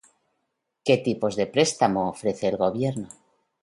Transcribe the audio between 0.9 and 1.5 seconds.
tipos de